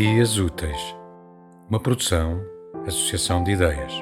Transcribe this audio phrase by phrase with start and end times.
[0.00, 0.96] Dias Úteis,
[1.68, 2.40] uma produção,
[2.86, 3.92] associação de ideias.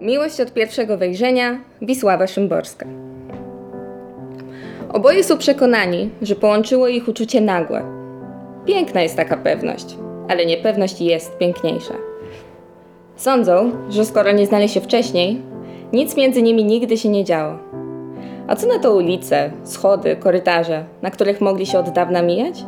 [0.00, 2.86] Miłość od pierwszego wejrzenia Wisława Szymborska.
[4.92, 7.82] Oboje są przekonani, że połączyło ich uczucie nagłe.
[8.66, 9.96] Piękna jest taka pewność,
[10.28, 11.94] ale niepewność jest piękniejsza.
[13.16, 15.42] Sądzą, że skoro nie znali się wcześniej,
[15.92, 17.81] nic między nimi nigdy się nie działo.
[18.48, 22.64] A co na to ulice, schody, korytarze, na których mogli się od dawna mijać?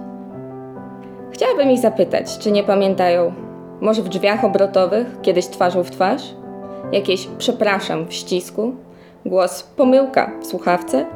[1.30, 3.32] Chciałabym ich zapytać, czy nie pamiętają,
[3.80, 6.22] może w drzwiach obrotowych, kiedyś twarzą w twarz?
[6.92, 8.74] Jakieś przepraszam w ścisku?
[9.26, 11.06] Głos pomyłka w słuchawce?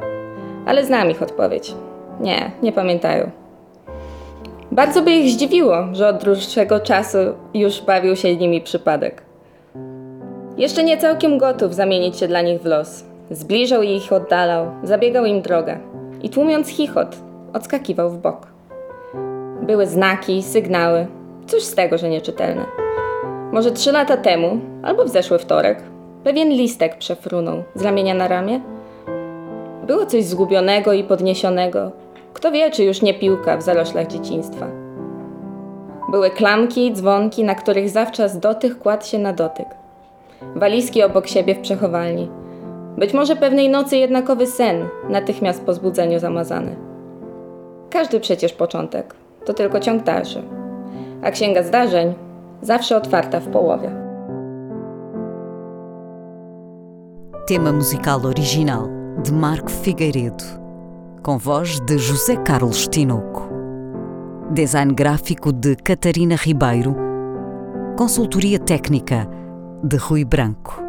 [0.65, 1.73] Ale znam ich odpowiedź.
[2.19, 3.31] Nie, nie pamiętają.
[4.71, 7.17] Bardzo by ich zdziwiło, że od dłuższego czasu
[7.53, 9.21] już bawił się nimi przypadek.
[10.57, 13.03] Jeszcze nie całkiem gotów zamienić się dla nich w los.
[13.31, 15.77] Zbliżał i ich oddalał, zabiegał im drogę
[16.21, 17.17] i tłumiąc chichot,
[17.53, 18.47] odskakiwał w bok.
[19.61, 21.07] Były znaki, sygnały,
[21.47, 22.65] cóż z tego, że nieczytelne.
[23.51, 25.83] Może trzy lata temu, albo w zeszły wtorek,
[26.23, 28.61] pewien listek przefrunął z ramienia na ramię.
[29.87, 31.91] Było coś zgubionego i podniesionego.
[32.33, 34.67] Kto wie, czy już nie piłka w zaroślach dzieciństwa.
[36.11, 39.67] Były klamki, dzwonki, na których zawczas dotych kładł się na dotyk.
[40.55, 42.29] Walizki obok siebie w przechowalni.
[42.99, 46.75] Być może pewnej nocy jednakowy sen, natychmiast po zbudzeniu zamazany.
[47.89, 50.43] Każdy przecież początek to tylko ciąg dalszy,
[51.23, 52.13] a księga zdarzeń
[52.61, 53.91] zawsze otwarta w połowie.
[57.47, 58.89] Tema musical original
[59.23, 60.45] de Marco Figueiredo,
[61.25, 63.41] com voz de José Carlos Tinoco.
[64.51, 66.95] Design gráfico de Catarina Ribeiro.
[67.97, 69.25] Consultoria técnica
[69.83, 70.88] de Rui Branco.